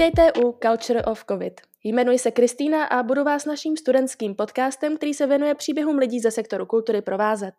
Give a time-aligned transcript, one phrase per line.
[0.00, 1.60] Vítejte u Culture of COVID.
[1.84, 6.30] Jmenuji se Kristýna a budu vás naším studentským podcastem, který se věnuje příběhům lidí ze
[6.30, 7.54] sektoru kultury provázet.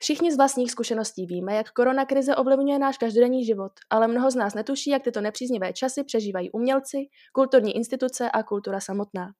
[0.00, 4.34] Všichni z vlastních zkušeností víme, jak korona krize ovlivňuje náš každodenní život, ale mnoho z
[4.34, 6.96] nás netuší, jak tyto nepříznivé časy přežívají umělci,
[7.32, 9.32] kulturní instituce a kultura samotná.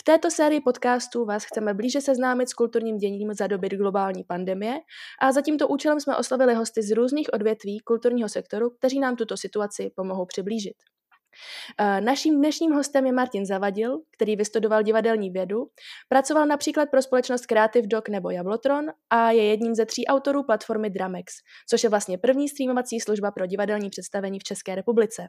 [0.00, 4.74] V této sérii podcastů vás chceme blíže seznámit s kulturním děním za doby globální pandemie
[5.22, 9.36] a za tímto účelem jsme oslovili hosty z různých odvětví kulturního sektoru, kteří nám tuto
[9.36, 10.76] situaci pomohou přiblížit.
[11.80, 15.66] Eh, naším dnešním hostem je Martin Zavadil, který vystudoval divadelní vědu,
[16.08, 20.90] pracoval například pro společnost Creative Dog nebo Jablotron a je jedním ze tří autorů platformy
[20.90, 21.34] Dramex,
[21.70, 25.28] což je vlastně první streamovací služba pro divadelní představení v České republice.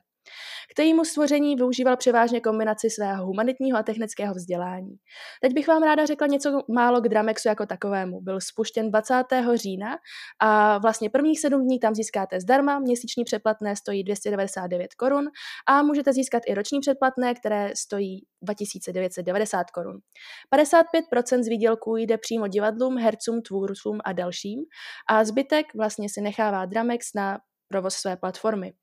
[0.75, 4.95] K jejímu stvoření využíval převážně kombinaci svého humanitního a technického vzdělání.
[5.41, 8.21] Teď bych vám ráda řekla něco málo k Dramexu jako takovému.
[8.21, 9.23] Byl spuštěn 20.
[9.55, 9.97] října
[10.39, 15.25] a vlastně prvních sedm dní tam získáte zdarma, měsíční přeplatné stojí 299 korun
[15.67, 19.99] a získat i roční předplatné, které stojí 2990 korun.
[20.55, 24.59] 55% z výdělků jde přímo divadlům, hercům, tvůrcům a dalším
[25.09, 28.73] a zbytek vlastně si nechává Dramex na provoz své platformy.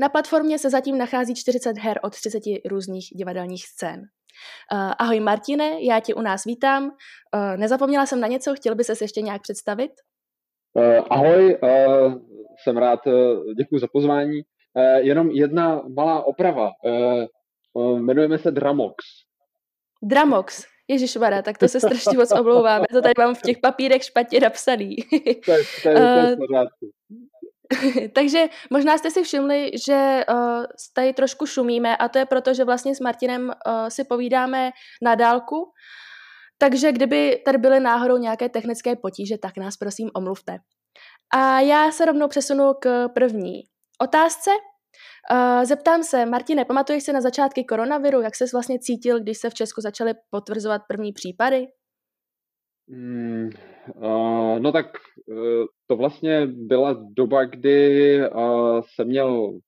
[0.00, 4.00] Na platformě se zatím nachází 40 her od 30 různých divadelních scén.
[4.72, 6.84] Uh, ahoj Martine, já tě u nás vítám.
[6.84, 9.90] Uh, nezapomněla jsem na něco, chtěl by ses ještě nějak představit?
[10.74, 12.14] Uh, ahoj, uh,
[12.62, 13.12] jsem rád, uh,
[13.58, 14.40] děkuji za pozvání.
[14.74, 16.70] Uh, jenom jedna malá oprava.
[16.84, 17.24] Uh,
[17.72, 19.04] uh, jmenujeme se Dramox.
[20.02, 20.64] Dramox.
[20.88, 22.84] Ježíš tak to se strašně moc omlouváme.
[22.92, 24.96] To tady mám v těch papírech špatně napsaný.
[25.44, 26.66] to je, to je, to je
[28.14, 32.64] Takže možná jste si všimli, že uh, tady trošku šumíme a to je proto, že
[32.64, 34.70] vlastně s Martinem uh, si povídáme
[35.02, 35.72] na dálku,
[36.58, 40.58] takže kdyby tady byly náhodou nějaké technické potíže, tak nás prosím omluvte.
[41.34, 43.62] A já se rovnou přesunu k první
[44.02, 44.50] otázce.
[45.32, 49.50] Uh, zeptám se, Martine, pamatuješ si na začátky koronaviru, jak ses vlastně cítil, když se
[49.50, 51.66] v Česku začaly potvrzovat první případy?
[52.88, 53.50] Mm,
[53.94, 54.86] uh, no tak
[55.26, 59.58] uh, to vlastně byla doba, kdy uh, jsem měl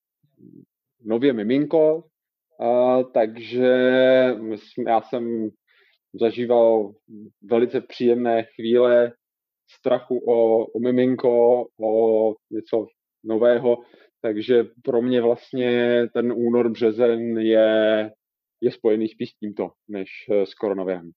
[1.04, 2.04] nově miminko,
[2.60, 3.66] uh, takže
[4.86, 5.48] já jsem
[6.20, 6.92] zažíval
[7.42, 9.12] velice příjemné chvíle
[9.70, 12.86] strachu o, o miminko, o něco
[13.24, 13.76] nového,
[14.22, 18.10] takže pro mě vlastně ten únor, březen je,
[18.60, 20.08] je spojený spíš s tímto, než
[20.44, 21.10] s koronavirem.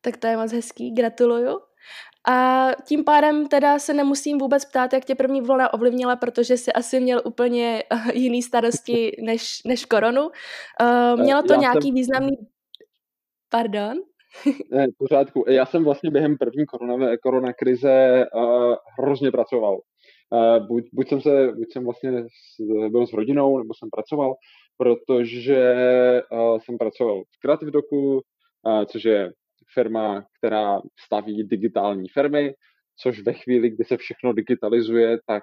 [0.00, 1.60] Tak to je moc hezký, gratuluju.
[2.28, 6.72] A tím pádem teda se nemusím vůbec ptát, jak tě první vlna ovlivnila, protože jsi
[6.72, 10.22] asi měl úplně uh, jiný starosti než, než koronu.
[10.22, 11.94] Uh, mělo to Já nějaký jsem...
[11.94, 12.36] významný...
[13.50, 13.98] Pardon?
[14.70, 15.44] ne, v pořádku.
[15.48, 19.80] Já jsem vlastně během první korona, korona krize uh, hrozně pracoval.
[20.68, 22.12] Buď, buď, jsem se, buď jsem vlastně
[22.88, 24.34] byl s rodinou, nebo jsem pracoval,
[24.76, 25.74] protože
[26.58, 28.20] jsem pracoval v Creative Doku,
[28.86, 29.32] což je
[29.74, 32.54] firma, která staví digitální firmy,
[32.96, 35.42] což ve chvíli, kdy se všechno digitalizuje, tak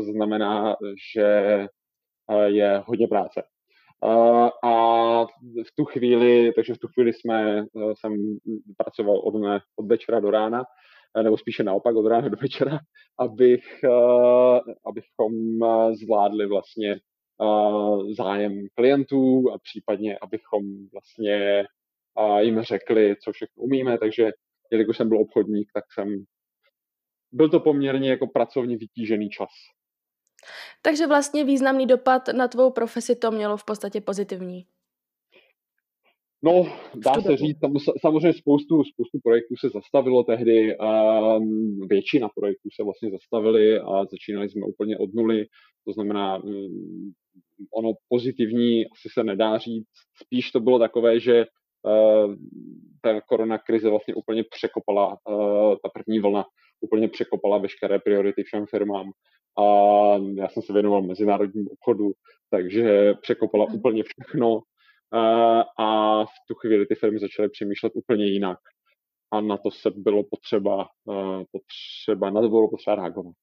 [0.00, 0.76] znamená,
[1.14, 1.66] že
[2.46, 3.42] je hodně práce.
[4.64, 5.24] A
[5.66, 8.38] v tu chvíli, takže v tu chvíli jsme, jsem
[8.76, 10.64] pracoval od, ne, od večera do rána,
[11.22, 12.78] nebo spíše naopak od rána do večera,
[13.18, 15.32] abych, uh, abychom
[16.02, 16.96] zvládli vlastně
[18.16, 20.62] zájem klientů a případně abychom
[20.92, 21.64] vlastně
[22.40, 24.30] jim řekli, co všechno umíme, takže
[24.72, 26.24] jelikož jsem byl obchodník, tak jsem
[27.32, 29.48] byl to poměrně jako pracovně vytížený čas.
[30.82, 34.66] Takže vlastně významný dopad na tvou profesi to mělo v podstatě pozitivní.
[36.44, 37.58] No, dá se říct,
[38.00, 44.48] samozřejmě spoustu, spoustu projektů se zastavilo tehdy, um, většina projektů se vlastně zastavily a začínali
[44.48, 45.46] jsme úplně od nuly,
[45.86, 47.12] to znamená, um,
[47.74, 49.88] ono pozitivní asi se nedá říct,
[50.22, 51.46] spíš to bylo takové, že
[51.82, 52.34] uh,
[53.02, 56.44] ta korona krize vlastně úplně překopala, uh, ta první vlna
[56.80, 59.10] úplně překopala veškeré priority všem firmám
[59.58, 59.64] a
[60.34, 62.12] já jsem se věnoval mezinárodnímu obchodu,
[62.50, 63.78] takže překopala hmm.
[63.78, 64.60] úplně všechno
[65.78, 68.58] a v tu chvíli ty firmy začaly přemýšlet úplně jinak
[69.32, 73.34] a na to se bylo potřeba, uh, potřeba na to bylo potřeba reagovat.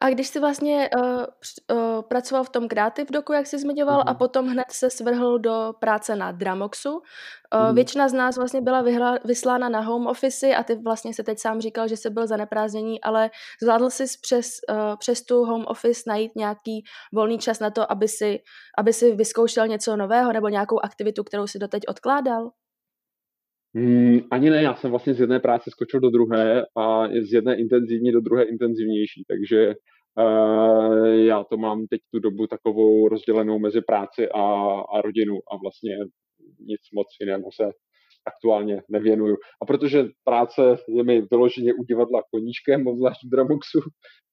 [0.00, 1.24] A když jsi vlastně uh,
[1.72, 4.10] uh, pracoval v tom Creative Doku, jak jsi zmiňoval, mm-hmm.
[4.10, 7.74] a potom hned se svrhl do práce na Dramoxu, uh, mm-hmm.
[7.74, 11.38] většina z nás vlastně byla vyhla, vyslána na home office a ty vlastně se teď
[11.38, 13.30] sám říkal, že jsi byl zaneprázdnění, ale
[13.62, 18.08] zvládl jsi přes, uh, přes tu home office najít nějaký volný čas na to, aby
[18.08, 18.38] si,
[18.78, 22.50] aby si vyzkoušel něco nového nebo nějakou aktivitu, kterou si doteď odkládal?
[23.78, 27.56] Hmm, ani ne, já jsem vlastně z jedné práce skočil do druhé a z jedné
[27.56, 29.74] intenzivní do druhé intenzivnější, takže
[31.26, 34.42] Já to mám teď tu dobu takovou rozdělenou mezi práci a,
[34.80, 35.96] a rodinu a vlastně
[36.60, 37.70] nic moc jiného se
[38.26, 39.36] aktuálně nevěnuju.
[39.62, 43.80] A protože práce je mi vyloženě u divadla koníčkem, obzvlášť v Dramoxu,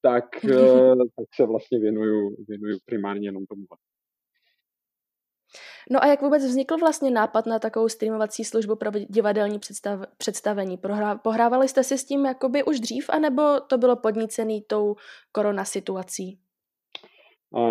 [0.01, 0.25] tak,
[1.17, 3.65] tak se vlastně věnuju, věnuju primárně jenom tomu.
[5.91, 10.77] No a jak vůbec vznikl vlastně nápad na takovou streamovací službu pro divadelní představ, představení?
[10.77, 14.95] Prohrá, pohrávali jste si s tím jakoby už dřív, anebo to bylo podnícený tou
[15.31, 15.63] korona?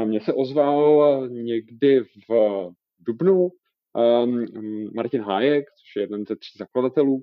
[0.04, 3.48] Mně se ozval někdy v Dubnu
[3.94, 4.46] um,
[4.94, 7.22] Martin Hájek, což je jeden ze tří zakladatelů.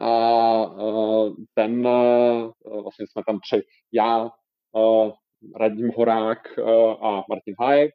[0.00, 3.62] A uh, ten, uh, vlastně jsme tam tři,
[3.92, 4.30] já,
[5.60, 6.58] Radim Horák
[7.02, 7.90] a Martin Hájek.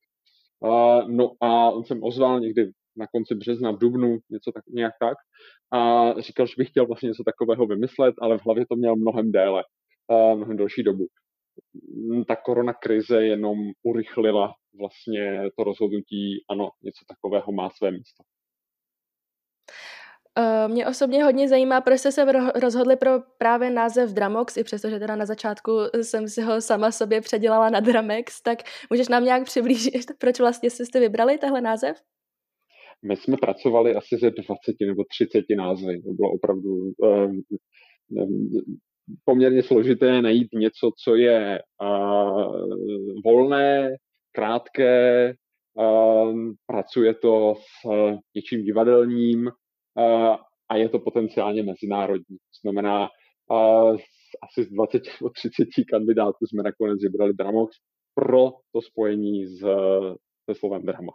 [1.08, 5.18] No a on jsem ozval někdy na konci března, v Dubnu, něco tak, nějak tak.
[5.74, 9.32] A říkal, že bych chtěl vlastně něco takového vymyslet, ale v hlavě to měl mnohem
[9.32, 9.64] déle,
[10.36, 11.08] mnohem delší dobu.
[12.28, 18.24] Ta korona krize jenom urychlila vlastně to rozhodnutí, ano, něco takového má své místo.
[20.38, 25.00] Uh, mě osobně hodně zajímá, proč jste se rozhodli pro právě název Dramox, i přestože
[25.00, 25.72] teda na začátku
[26.02, 28.60] jsem si ho sama sobě předělala na Dramex, tak
[28.90, 31.98] můžeš nám nějak přiblížit, proč vlastně jste vybrali tenhle název?
[33.08, 34.46] My jsme pracovali asi ze 20
[34.82, 36.02] nebo 30 názvy.
[36.02, 37.42] To bylo opravdu um,
[38.10, 38.50] um,
[39.26, 42.54] poměrně složité najít něco, co je uh,
[43.26, 43.96] volné,
[44.32, 45.34] krátké,
[45.74, 46.34] uh,
[46.68, 49.50] pracuje to s uh, něčím divadelním,
[50.70, 52.38] a je to potenciálně mezinárodní.
[52.38, 53.10] To znamená,
[54.44, 57.76] asi z 20 nebo 30 kandidátů jsme nakonec vybrali Dramox
[58.16, 59.60] pro to spojení s,
[60.50, 61.12] se slovem drama.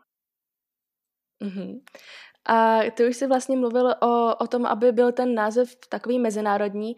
[1.42, 1.80] Mm-hmm.
[2.48, 6.96] A ty už jsi vlastně mluvil o, o tom, aby byl ten název takový mezinárodní.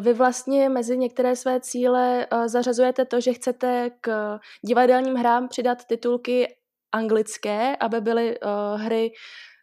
[0.00, 6.54] Vy vlastně mezi některé své cíle zařazujete to, že chcete k divadelním hrám přidat titulky
[6.92, 8.38] anglické, aby byly
[8.76, 9.10] hry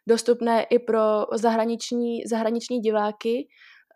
[0.08, 1.00] dostupné i pro
[1.32, 3.48] zahraniční, zahraniční diváky.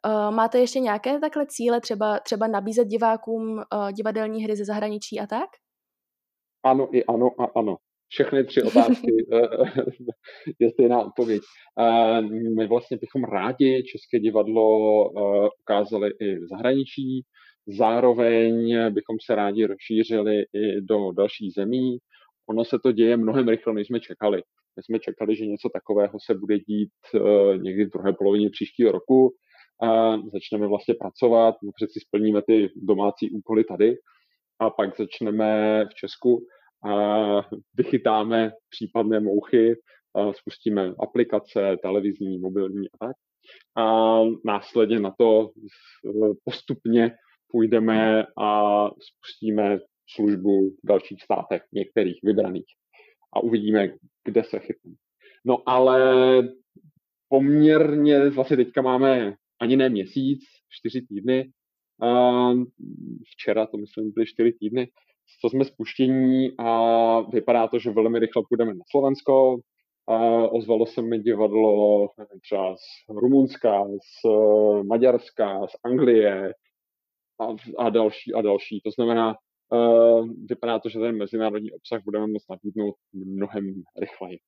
[0.06, 5.20] Uh, máte ještě nějaké takhle cíle, třeba, třeba nabízet divákům uh, divadelní hry ze zahraničí
[5.20, 5.48] a tak?
[6.64, 7.76] Ano, i ano a ano.
[8.08, 9.46] Všechny tři otázky eh,
[10.58, 11.42] je stejná odpověď.
[12.56, 15.04] My vlastně bychom rádi České divadlo
[15.62, 17.22] ukázali i v zahraničí,
[17.66, 21.98] zároveň bychom se rádi rozšířili i do dalších zemí.
[22.50, 24.42] Ono se to děje mnohem rychleji, než jsme čekali.
[24.76, 28.92] My jsme čekali, že něco takového se bude dít eh, někdy v druhé polovině příštího
[28.92, 29.32] roku.
[29.82, 33.96] A začneme vlastně pracovat, no přeci splníme ty domácí úkoly tady
[34.60, 36.46] a pak začneme v Česku
[36.90, 36.94] a
[37.74, 39.74] vychytáme případné mouchy,
[40.14, 43.16] a spustíme aplikace, televizní, mobilní a tak.
[43.76, 47.10] A následně na to eh, postupně
[47.50, 49.78] půjdeme a spustíme
[50.14, 52.66] službu v dalších státech, některých vybraných
[53.36, 53.88] a uvidíme,
[54.24, 54.96] kde se chytneme.
[55.44, 55.98] No ale
[57.28, 61.50] poměrně, vlastně teďka máme ani ne měsíc, čtyři týdny,
[63.32, 64.88] včera to myslím byly čtyři týdny,
[65.40, 69.58] co jsme spuštění a vypadá to, že velmi rychle půjdeme na Slovensko.
[70.08, 72.08] A ozvalo se mi divadlo
[72.42, 74.28] třeba z Rumunska, z
[74.82, 76.54] Maďarska, z Anglie
[77.40, 77.46] a,
[77.78, 78.80] a další a další.
[78.84, 79.34] To znamená,
[80.48, 84.38] vypadá to, že ten mezinárodní obsah budeme moct nabídnout mnohem rychleji.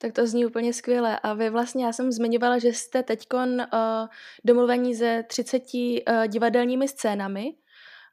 [0.00, 1.18] Tak to zní úplně skvěle.
[1.18, 3.58] A vy vlastně, já jsem zmiňovala, že jste teď uh,
[4.44, 7.44] domluvení ze 30 uh, divadelními scénami.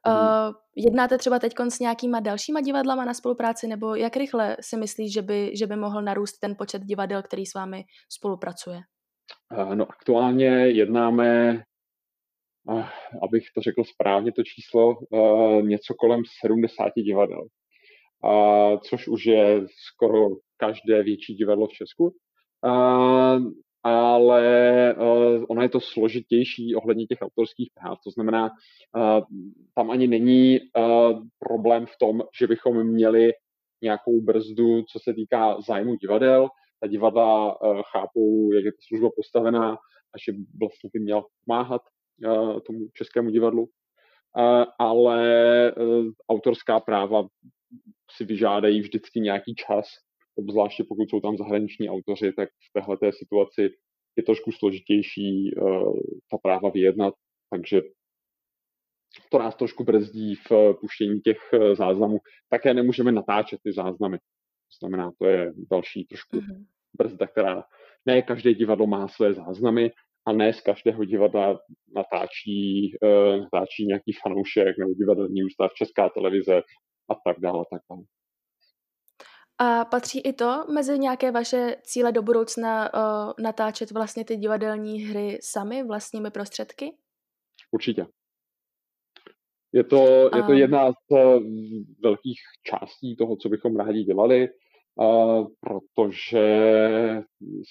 [0.07, 0.53] Uh.
[0.75, 5.21] Jednáte třeba teď s nějakýma dalšíma divadlama na spolupráci, nebo jak rychle si myslíš, že
[5.21, 8.79] by, že by mohl narůst ten počet divadel, který s vámi spolupracuje?
[9.57, 11.63] Uh, no aktuálně jednáme
[13.23, 17.47] abych to řekl správně, to číslo, eh, něco kolem 70 divadel.
[18.83, 22.15] Což už je skoro každé větší divadlo v Česku.
[23.83, 24.41] Ale
[24.89, 24.95] eh,
[25.49, 27.99] ono je to složitější ohledně těch autorských práv.
[28.03, 29.21] To znamená, eh,
[29.75, 30.59] tam ani není
[31.39, 33.31] problém v tom, že bychom měli
[33.81, 36.49] nějakou brzdu, co se týká zájmu divadel.
[36.81, 37.57] Ta divadla
[37.91, 39.77] chápou, jak je ta služba postavená
[40.15, 41.81] a že vlastně by měla pomáhat
[42.67, 43.69] tomu českému divadlu,
[44.79, 45.23] ale
[45.67, 45.73] e,
[46.29, 47.27] autorská práva
[48.11, 49.85] si vyžádají vždycky nějaký čas,
[50.35, 53.69] obzvláště pokud jsou tam zahraniční autoři, tak v téhle situaci
[54.15, 55.51] je trošku složitější e,
[56.31, 57.13] ta práva vyjednat,
[57.49, 57.81] takže
[59.31, 62.17] to nás trošku brzdí v puštění těch e, záznamů.
[62.49, 64.17] Také nemůžeme natáčet ty záznamy.
[64.17, 66.65] To znamená, to je další trošku mm-hmm.
[66.97, 67.63] brzda, která
[68.05, 69.91] ne každé divadlo má své záznamy
[70.27, 71.59] a ne z každého divadla
[71.95, 76.61] natáčí, uh, natáčí nějaký fanoušek nebo divadelní ústav, česká televize
[77.09, 78.03] a tak dále, tak dále.
[79.57, 85.01] A patří i to mezi nějaké vaše cíle do budoucna uh, natáčet vlastně ty divadelní
[85.01, 86.91] hry sami vlastními prostředky?
[87.71, 88.05] Určitě.
[89.73, 91.43] Je to, je to jedna z uh,
[92.03, 94.49] velkých částí toho, co bychom rádi dělali,
[95.59, 96.45] protože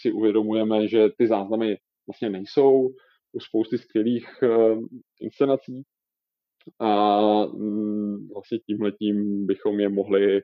[0.00, 2.88] si uvědomujeme, že ty záznamy vlastně nejsou
[3.32, 4.82] u spousty skvělých uh,
[5.20, 5.82] inscenací
[6.78, 10.42] a um, vlastně tímhletím bychom je mohli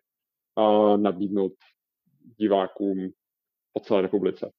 [0.58, 1.52] uh, nabídnout
[2.38, 3.10] divákům
[3.72, 4.50] po celé republice.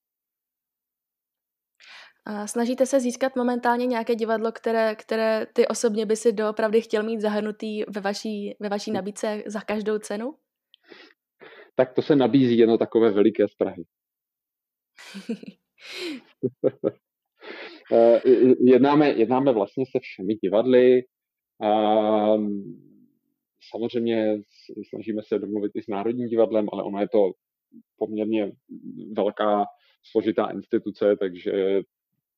[2.26, 7.02] A snažíte se získat momentálně nějaké divadlo, které, které ty osobně by si doopravdy chtěl
[7.02, 10.34] mít zahrnutý ve vaší, ve vaší nabídce za každou cenu?
[11.74, 13.84] Tak to se nabízí jenom takové veliké z Prahy.
[17.92, 18.20] Eh,
[18.60, 21.02] jednáme, jednáme vlastně se všemi divadly.
[21.62, 21.70] A
[23.70, 24.40] samozřejmě
[24.88, 27.32] snažíme se domluvit i s Národním divadlem, ale ono je to
[27.98, 28.52] poměrně
[29.12, 29.64] velká
[30.10, 31.80] složitá instituce, takže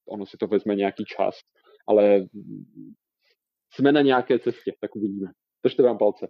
[0.08, 1.34] ono si to vezme nějaký čas,
[1.88, 2.26] ale
[3.72, 5.30] jsme na nějaké cestě, tak uvidíme.
[5.62, 6.28] Držte vám palce.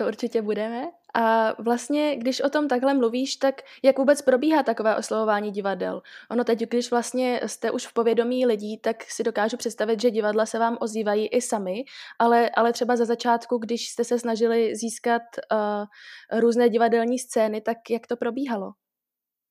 [0.00, 0.90] To určitě budeme.
[1.14, 6.02] A vlastně, když o tom takhle mluvíš, tak jak vůbec probíhá takové oslovování divadel?
[6.30, 10.46] Ono teď, když vlastně jste už v povědomí lidí, tak si dokážu představit, že divadla
[10.46, 11.84] se vám ozývají i sami,
[12.18, 17.78] ale, ale třeba za začátku, když jste se snažili získat uh, různé divadelní scény, tak
[17.90, 18.72] jak to probíhalo?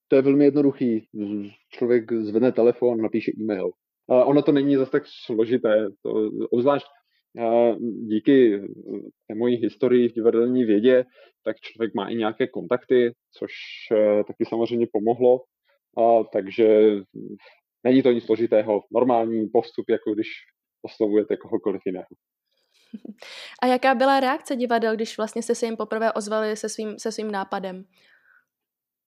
[0.07, 1.07] To je velmi jednoduchý.
[1.69, 3.71] Člověk zvedne telefon, napíše e-mail.
[4.09, 5.87] A ono to není zase tak složité.
[6.03, 6.09] To,
[6.51, 6.85] obzvlášť
[8.07, 8.61] díky
[9.27, 11.05] té mojí historii v divadelní vědě,
[11.43, 13.51] tak člověk má i nějaké kontakty, což
[13.91, 15.39] e, taky samozřejmě pomohlo.
[15.97, 16.67] A, takže
[17.83, 18.81] není to nic složitého.
[18.93, 20.27] Normální postup, jako když
[20.85, 22.07] oslovujete kohokoliv jiného.
[23.61, 27.11] A jaká byla reakce divadel, když vlastně se se jim poprvé ozvali se svým, se
[27.11, 27.85] svým nápadem?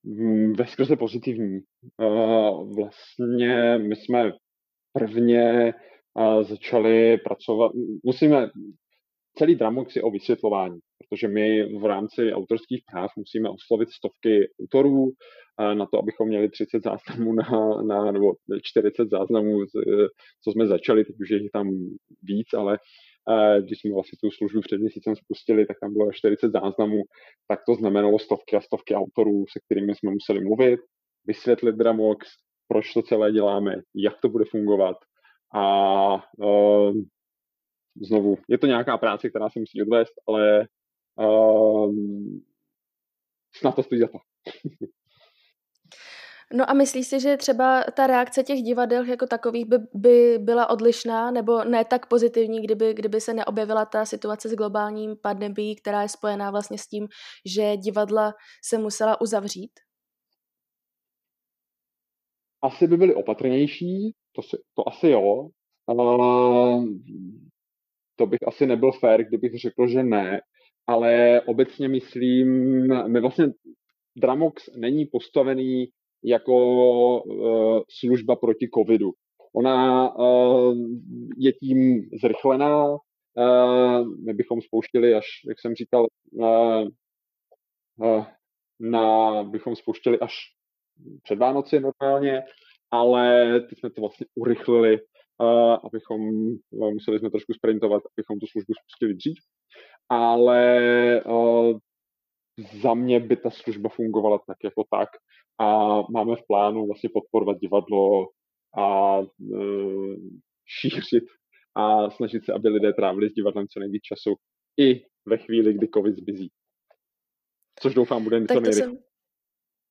[0.04, 1.60] Mm, veskrze pozitivní.
[2.76, 4.32] Vlastně my jsme
[4.92, 5.74] prvně
[6.42, 7.72] začali pracovat,
[8.04, 8.50] musíme,
[9.38, 15.08] celý Dramox je o vysvětlování, protože my v rámci autorských práv musíme oslovit stovky autorů
[15.74, 19.58] na to, abychom měli 30 záznamů na, na nebo 40 záznamů,
[20.44, 21.68] co jsme začali, teď už je tam
[22.22, 22.78] víc, ale
[23.60, 27.02] když jsme vlastně tu službu před měsícem spustili, tak tam bylo 40 záznamů,
[27.48, 30.80] tak to znamenalo stovky a stovky autorů, se kterými jsme museli mluvit,
[31.26, 32.26] vysvětlit Dramox,
[32.68, 34.96] proč to celé děláme, jak to bude fungovat.
[35.54, 36.92] A uh,
[38.02, 40.66] znovu, je to nějaká práce, která se musí odvést, ale
[41.18, 41.94] uh,
[43.54, 44.18] snad to stojí za to.
[46.54, 50.70] No a myslíš si, že třeba ta reakce těch divadel jako takových by, by byla
[50.70, 56.02] odlišná nebo ne tak pozitivní, kdyby, kdyby se neobjevila ta situace s globálním pandemí, která
[56.02, 57.08] je spojená vlastně s tím,
[57.46, 59.70] že divadla se musela uzavřít?
[62.62, 65.48] Asi by byly opatrnější, to, si, to asi jo.
[65.86, 66.84] Uh,
[68.16, 70.40] to bych asi nebyl fér, kdybych řekl, že ne,
[70.86, 72.48] ale obecně myslím,
[73.08, 73.46] my vlastně
[74.16, 75.86] Dramox není postavený
[76.24, 76.54] jako
[77.22, 79.10] uh, služba proti covidu.
[79.54, 80.74] Ona uh,
[81.38, 86.88] je tím zrychlená, uh, my bychom spouštili až, jak jsem říkal, uh,
[87.96, 88.24] uh,
[88.80, 90.34] na, bychom spouštili až
[91.22, 92.42] před Vánoci normálně,
[92.92, 94.98] ale teď jsme to vlastně urychlili,
[95.40, 96.20] uh, abychom,
[96.70, 99.38] uh, museli jsme trošku sprintovat, abychom tu službu spustili dřív,
[100.08, 101.78] ale uh,
[102.82, 105.08] za mě by ta služba fungovala tak jako tak
[105.60, 108.26] a máme v plánu vlastně podporovat divadlo
[108.78, 109.24] a e,
[110.66, 111.24] šířit
[111.74, 114.34] a snažit se, aby lidé trávili s divadlem co nejvíc času
[114.80, 116.50] i ve chvíli, kdy covid zmizí.
[117.80, 119.11] Což doufám bude něco nejrychleji.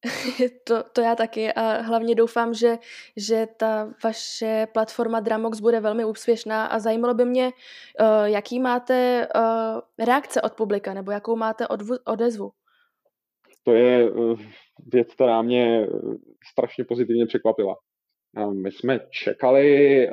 [0.64, 2.78] To, to já taky a hlavně doufám, že,
[3.18, 9.28] že ta vaše platforma Dramox bude velmi úspěšná a zajímalo by mě, uh, jaký máte
[9.36, 12.52] uh, reakce od publika nebo jakou máte odvu, odezvu.
[13.64, 14.40] To je uh,
[14.94, 15.88] věc, která mě
[16.52, 17.76] strašně pozitivně překvapila.
[18.54, 20.08] My jsme čekali,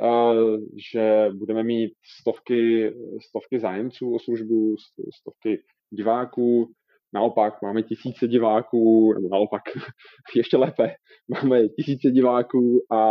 [0.91, 2.93] že budeme mít stovky,
[3.27, 4.75] stovky zájemců o službu,
[5.21, 6.73] stovky diváků,
[7.13, 9.61] Naopak máme tisíce diváků, nebo naopak
[10.35, 10.91] ještě lépe,
[11.29, 13.03] máme tisíce diváků a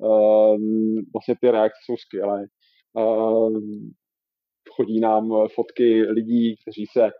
[0.00, 2.44] um, vlastně ty reakce jsou skvělé.
[2.92, 3.90] Um,
[4.76, 7.10] chodí nám fotky lidí, kteří se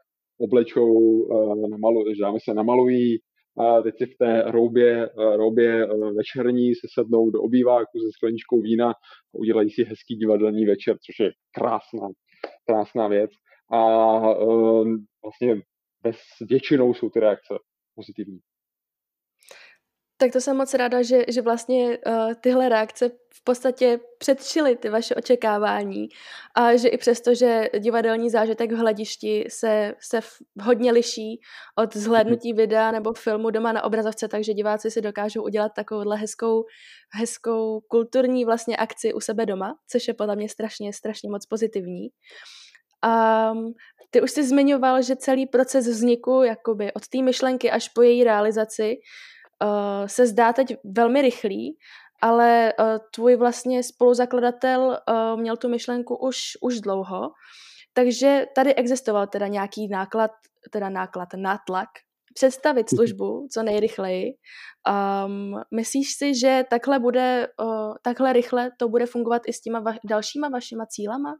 [0.40, 3.18] oblečou, uh, namalu, dáme se namalují,
[3.58, 8.90] a teď si v té roubě, roubě večerní se sednou do obýváku se skleničkou vína
[8.90, 8.94] a
[9.32, 12.08] udělají si hezký divadelní večer, což je krásná,
[12.66, 13.30] krásná věc.
[13.72, 13.80] A
[15.22, 15.62] vlastně
[16.02, 17.54] bez většinou jsou ty reakce
[17.94, 18.40] pozitivní.
[20.20, 24.88] Tak to jsem moc ráda, že, že vlastně uh, tyhle reakce v podstatě předčily ty
[24.88, 26.08] vaše očekávání
[26.54, 30.20] a že i přesto, že divadelní zážitek v hledišti se, se
[30.60, 31.40] hodně liší
[31.76, 36.64] od zhlédnutí videa nebo filmu doma na obrazovce, takže diváci si dokážou udělat takovouhle hezkou,
[37.12, 42.08] hezkou kulturní vlastně akci u sebe doma, což je podle mě strašně, strašně moc pozitivní.
[43.02, 43.52] A
[44.10, 48.24] ty už jsi zmiňoval, že celý proces vzniku jakoby od té myšlenky až po její
[48.24, 48.96] realizaci
[49.62, 51.76] uh, se zdá teď velmi rychlý,
[52.22, 57.30] ale uh, tvůj vlastně spoluzakladatel uh, měl tu myšlenku už, už dlouho,
[57.92, 60.30] takže tady existoval teda nějaký náklad,
[60.70, 61.88] teda náklad, nátlak,
[62.34, 62.96] představit mhm.
[62.96, 64.26] službu co nejrychleji.
[65.26, 69.82] Um, myslíš si, že takhle bude, uh, takhle rychle to bude fungovat i s těma
[69.82, 71.36] va- dalšíma vašima cílama?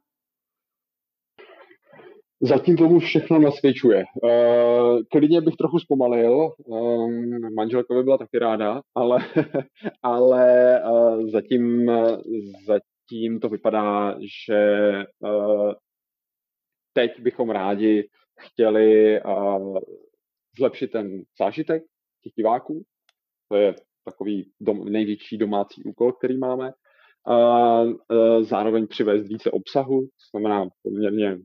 [2.41, 4.05] Zatím tomu všechno nasvědčuje.
[4.23, 9.19] Uh, klidně bych trochu zpomalil, um, manželka by byla taky ráda, ale,
[10.03, 11.91] ale uh, zatím,
[12.67, 14.17] zatím to vypadá,
[14.47, 15.73] že uh,
[16.93, 18.09] teď bychom rádi
[18.41, 19.79] chtěli uh,
[20.59, 21.83] zlepšit ten zážitek
[22.23, 22.83] těch diváků.
[23.49, 26.73] To je takový dom, největší domácí úkol, který máme
[27.29, 27.85] a
[28.41, 31.39] zároveň přivést více obsahu, to znamená poměrně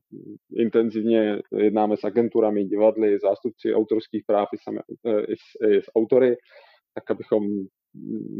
[0.55, 5.85] intenzivně jednáme s agenturami, divadly, zástupci autorských práv i, sami, e, i, s, i s
[5.95, 6.35] autory,
[6.93, 7.43] tak abychom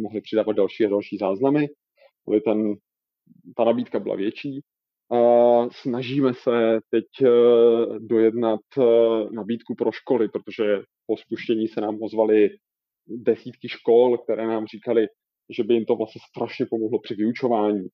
[0.02, 1.68] mohli přidávat další a další záznamy,
[2.28, 2.74] aby ten,
[3.58, 4.62] ta nabídka byla větší.
[5.12, 5.20] A
[5.72, 7.30] snažíme se teď e,
[8.00, 8.82] dojednat e,
[9.36, 10.64] nabídku pro školy, protože
[11.08, 12.50] po spuštění se nám ozvaly
[13.08, 15.08] desítky škol, které nám říkali,
[15.50, 17.88] že by jim to vlastně strašně pomohlo při vyučování,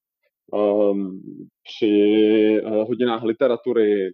[0.54, 1.22] um,
[1.64, 1.92] při
[2.64, 4.12] uh, hodinách literatury,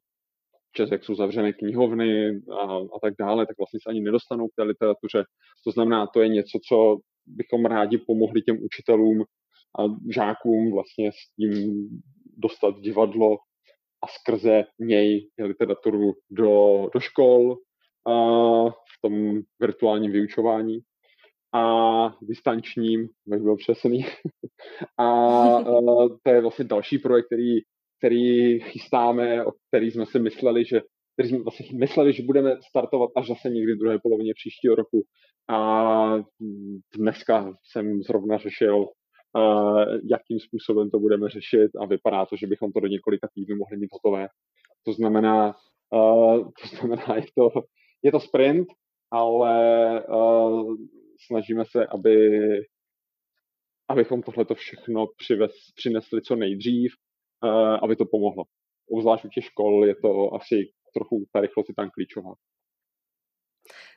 [0.75, 4.55] čas, jak jsou zavřené knihovny a, a tak dále, tak vlastně se ani nedostanou k
[4.55, 5.23] té literatuře.
[5.65, 9.23] To znamená, to je něco, co bychom rádi pomohli těm učitelům
[9.79, 11.87] a žákům vlastně s tím
[12.37, 13.37] dostat divadlo
[14.03, 17.57] a skrze něj literaturu do, do škol
[18.07, 18.13] a
[18.69, 20.79] v tom virtuálním vyučování
[21.55, 24.05] a distančním, abych byl přesný.
[24.97, 25.09] a
[25.59, 27.59] uh, to je vlastně další projekt, který,
[27.99, 30.81] který chystáme, o který jsme si mysleli, že
[31.13, 35.03] který jsme vlastně mysleli, že budeme startovat až zase někdy v druhé polovině příštího roku.
[35.49, 36.17] A
[36.97, 42.71] dneska jsem zrovna řešil, uh, jakým způsobem to budeme řešit a vypadá to, že bychom
[42.71, 44.27] to do několika týdnů mohli mít hotové.
[44.85, 45.55] To znamená,
[45.93, 47.49] uh, to znamená, je to,
[48.03, 48.67] je to sprint,
[49.11, 49.55] ale
[51.19, 52.15] snažíme se, aby,
[53.89, 56.93] abychom tohleto všechno přivez, přinesli co nejdřív,
[57.43, 57.49] uh,
[57.83, 58.43] aby to pomohlo.
[58.89, 62.33] Obzvlášť u těch škol je to asi trochu ta rychlost je tam klíčová.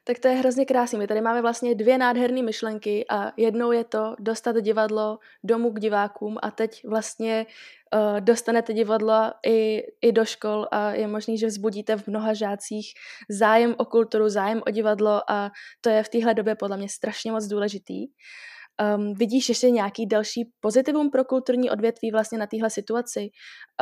[0.05, 0.99] Tak to je hrozně krásný.
[0.99, 5.81] My tady máme vlastně dvě nádherné myšlenky a jednou je to dostat divadlo domů k
[5.81, 7.47] divákům a teď vlastně
[7.95, 12.87] uh, dostanete divadlo i, i do škol a je možný, že vzbudíte v mnoha žácích
[13.31, 17.33] zájem o kulturu, zájem o divadlo a to je v téhle době podle mě strašně
[17.33, 18.07] moc důležitý.
[18.97, 23.31] Um, vidíš ještě nějaký další pozitivum pro kulturní odvětví vlastně na téhle situaci?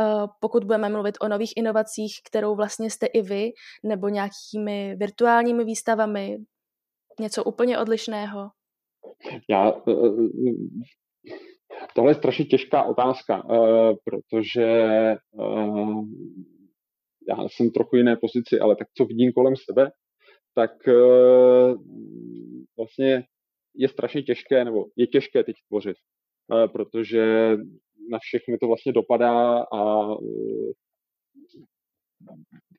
[0.00, 3.52] Uh, pokud budeme mluvit o nových inovacích, kterou vlastně jste i vy,
[3.84, 6.38] nebo nějakými virtuálními výstavami,
[7.20, 8.50] něco úplně odlišného?
[9.50, 10.28] Já, uh,
[11.94, 13.42] tohle je strašně těžká otázka,
[14.04, 14.66] protože
[17.28, 19.90] já jsem trochu jiné pozici, ale tak co vidím kolem sebe,
[20.54, 20.70] tak
[22.76, 23.24] vlastně
[23.76, 27.56] je strašně těžké, nebo je těžké teď tvořit, eh, protože
[28.10, 30.72] na všechny to vlastně dopadá a eh,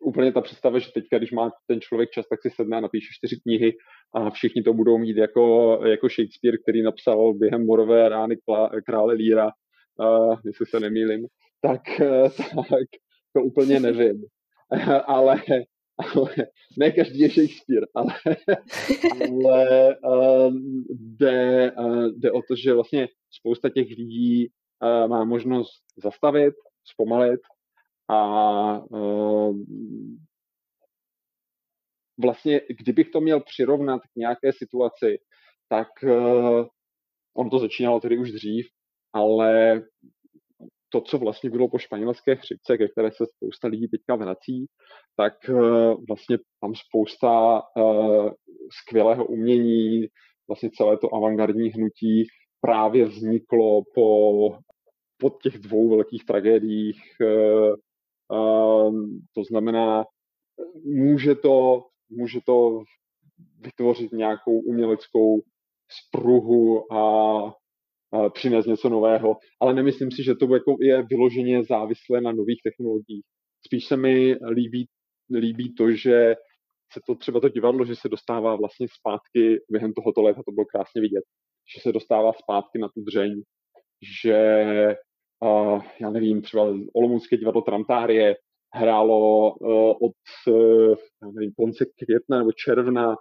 [0.02, 3.08] úplně ta představa, že teďka, když má ten člověk čas, tak si sedne a napíše
[3.12, 3.74] čtyři knihy
[4.14, 5.44] a všichni to budou mít jako,
[5.86, 8.36] jako Shakespeare, který napsal během morové rány
[8.86, 9.50] krále Líra,
[10.46, 11.26] jestli se nemýlim,
[11.62, 11.82] tak,
[12.70, 12.88] tak
[13.34, 14.24] to úplně nevím.
[15.06, 15.42] ale
[15.98, 16.36] ale
[16.78, 18.14] ne každý je Shakespeare, ale,
[19.12, 20.54] ale uh,
[20.90, 27.40] jde, uh, jde o to, že vlastně spousta těch lidí uh, má možnost zastavit, zpomalit
[28.10, 29.58] a uh,
[32.18, 35.18] vlastně, kdybych to měl přirovnat k nějaké situaci,
[35.70, 36.66] tak uh,
[37.38, 38.68] on to začínalo tedy už dřív,
[39.14, 39.82] ale
[40.90, 44.66] to, co vlastně bylo po španělské chřipce, ke které se spousta lidí teďka vrací,
[45.16, 45.60] tak uh,
[46.08, 48.30] vlastně tam spousta uh,
[48.82, 50.08] skvělého umění,
[50.48, 52.28] vlastně celé to avantgardní hnutí
[52.62, 54.60] právě vzniklo po,
[55.18, 57.02] po těch dvou velkých tragédiích.
[57.22, 57.76] Uh,
[58.38, 60.06] uh, to znamená,
[60.86, 62.84] může to, může to
[63.60, 65.42] vytvořit nějakou uměleckou
[65.90, 67.54] spruhu a
[68.34, 73.24] přinést něco nového, ale nemyslím si, že to jako je vyloženě závislé na nových technologiích.
[73.66, 74.88] Spíš se mi líbí,
[75.36, 76.36] líbí to, že
[76.94, 80.66] se to třeba to divadlo, že se dostává vlastně zpátky během tohoto léta, to bylo
[80.66, 81.24] krásně vidět,
[81.76, 83.42] že se dostává zpátky na tu dřeň,
[84.24, 84.38] že
[85.44, 86.64] uh, já nevím, třeba
[86.96, 88.36] Olomoucké divadlo Tramtárie
[88.74, 90.14] hrálo uh, od
[90.48, 93.16] uh, já nevím, konce května nebo června uh,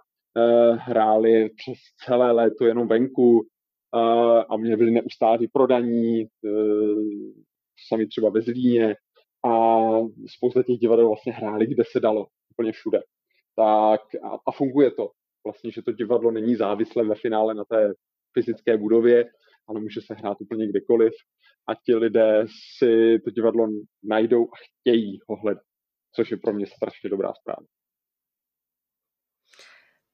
[0.77, 3.47] hráli přes celé léto jenom venku
[4.49, 7.03] a mě byli neustále prodaní, uh,
[7.87, 8.95] sami třeba ve Zlíně
[9.45, 9.79] a
[10.27, 12.99] spousta těch divadel vlastně hráli, kde se dalo, úplně všude.
[13.55, 15.11] Tak a, a funguje to.
[15.45, 17.93] Vlastně, že to divadlo není závislé ve finále na té
[18.33, 19.25] fyzické budově,
[19.67, 21.13] ale může se hrát úplně kdekoliv
[21.69, 22.45] a ti lidé
[22.77, 23.67] si to divadlo
[24.03, 25.63] najdou a chtějí ho hledat,
[26.15, 27.76] což je pro mě strašně dobrá zpráva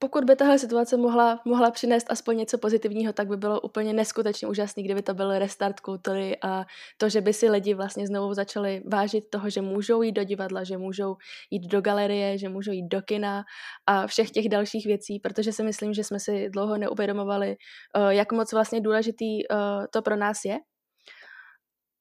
[0.03, 4.47] pokud by tahle situace mohla, mohla přinést aspoň něco pozitivního, tak by bylo úplně neskutečně
[4.47, 6.65] úžasný, kdyby to byl restart kultury a
[6.97, 10.63] to, že by si lidi vlastně znovu začali vážit toho, že můžou jít do divadla,
[10.63, 11.15] že můžou
[11.51, 13.43] jít do galerie, že můžou jít do kina
[13.87, 17.55] a všech těch dalších věcí, protože si myslím, že jsme si dlouho neuvědomovali,
[17.97, 19.55] eh, jak moc vlastně důležitý eh,
[19.91, 20.72] to pro nás je.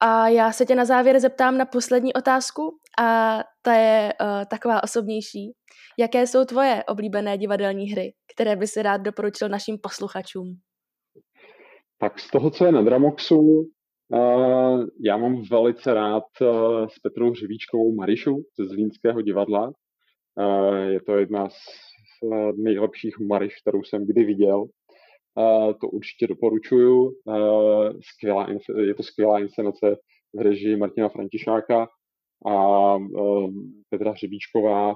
[0.05, 2.63] A já se tě na závěr zeptám na poslední otázku
[3.03, 5.53] a ta je uh, taková osobnější.
[5.99, 10.47] Jaké jsou tvoje oblíbené divadelní hry, které by si rád doporučil našim posluchačům?
[11.99, 17.31] Tak z toho, co je na Dramoxu, uh, já mám velice rád uh, s Petrou
[17.31, 19.67] Hřivíčkovou Marišu ze Zlínského divadla.
[19.67, 21.55] Uh, je to jedna z
[22.57, 24.65] nejlepších Mariš, kterou jsem kdy viděl.
[25.81, 27.13] To určitě doporučuju.
[28.01, 28.47] Skvělá,
[28.81, 29.97] je to skvělá inscenace
[30.35, 31.87] v režii Martina Františáka
[32.47, 33.51] a uh,
[33.91, 34.95] Petra Hřebíčková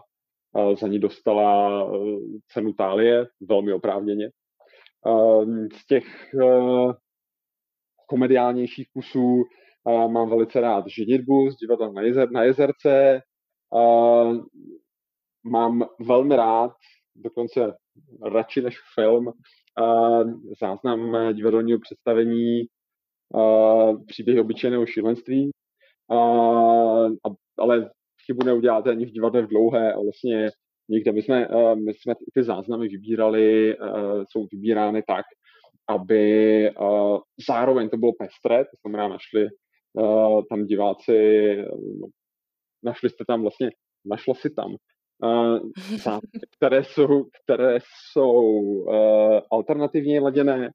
[0.80, 2.20] za ní dostala uh,
[2.52, 4.30] cenu Tálie, velmi oprávněně.
[5.06, 6.92] Uh, z těch uh,
[8.08, 9.42] komediálnějších kusů
[9.86, 13.20] mám velice rád Židitbu z divadla na, jezer, na jezerce.
[15.44, 16.72] Mám velmi rád,
[17.16, 17.72] dokonce
[18.22, 19.32] radši než film,
[20.60, 22.62] záznam divadelního představení
[24.06, 25.50] příběhy obyčejného šílenství,
[27.58, 27.90] ale
[28.26, 30.50] chybu neuděláte ani v divadle v dlouhé a vlastně
[30.88, 31.12] někde.
[31.12, 33.76] My jsme, my jsme ty záznamy vybírali,
[34.30, 35.24] jsou vybírány tak,
[35.88, 36.70] aby
[37.48, 39.48] zároveň to bylo pestré, to znamená našli
[40.50, 41.56] tam diváci,
[42.00, 42.06] no,
[42.84, 43.70] našli jste tam vlastně,
[44.04, 44.76] našlo si tam
[46.56, 47.78] které jsou, které
[48.10, 50.70] jsou uh, alternativně laděné,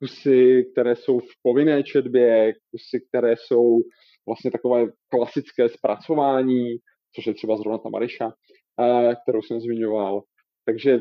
[0.00, 3.78] kusy, které jsou v povinné četbě, kusy, které jsou
[4.26, 6.76] vlastně takové klasické zpracování,
[7.14, 10.22] což je třeba zrovna ta Mariša, uh, kterou jsem zmiňoval.
[10.64, 10.98] Takže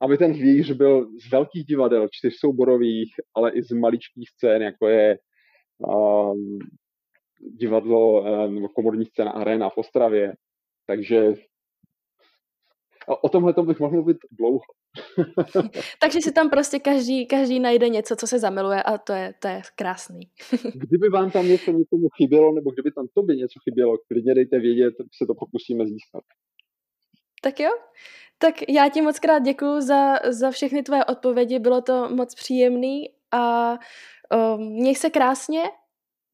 [0.00, 5.18] aby ten hvíř byl z velkých divadel, čtyřsouborových, ale i z maličkých scén, jako je
[5.78, 6.36] uh,
[7.60, 10.32] divadlo uh, komorní scéna Arena v Ostravě.
[10.86, 11.34] Takže
[13.06, 14.60] o tomhle to bych mohl mluvit dlouho.
[16.00, 19.48] Takže si tam prostě každý, každý najde něco, co se zamiluje a to je, to
[19.48, 20.20] je krásný.
[20.74, 24.94] kdyby vám tam něco někomu chybělo, nebo kdyby tam tobě něco chybělo, klidně dejte vědět,
[25.18, 26.22] se to pokusíme získat.
[27.42, 27.70] Tak jo,
[28.38, 33.08] tak já ti moc krát děkuji za, za všechny tvoje odpovědi, bylo to moc příjemný
[33.30, 35.62] a um, měj se krásně,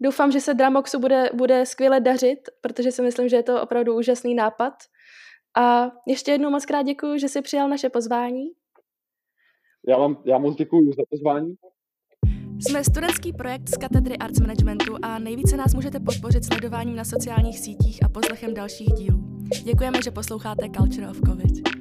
[0.01, 3.97] doufám, že se Dramoxu bude, bude skvěle dařit, protože si myslím, že je to opravdu
[3.97, 4.75] úžasný nápad
[5.59, 8.45] a ještě jednou moc krát děkuji, že jsi přijal naše pozvání.
[9.89, 11.55] Já vám já moc děkuji za pozvání.
[12.61, 17.59] Jsme studentský projekt z katedry Arts Managementu a nejvíce nás můžete podpořit sledováním na sociálních
[17.59, 19.19] sítích a poslechem dalších dílů.
[19.65, 21.80] Děkujeme, že posloucháte Culture of COVID.